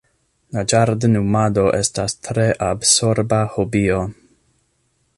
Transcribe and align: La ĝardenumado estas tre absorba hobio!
La 0.55 0.61
ĝardenumado 0.71 1.67
estas 1.81 2.17
tre 2.29 2.49
absorba 2.71 3.43
hobio! 3.57 4.05